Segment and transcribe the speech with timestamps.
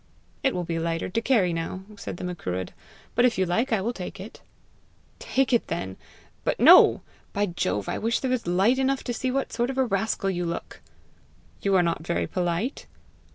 [0.41, 2.71] "It will be lighter to carry now!" said the Macruadh;
[3.13, 4.41] "but if you like I will take it."
[5.19, 5.95] "Take it, then.
[6.43, 7.01] But no!
[7.33, 10.31] By Jove, I wish there was light enough to see what sort of a rascal
[10.31, 10.81] you look!"
[11.61, 12.87] "You are not very polite!"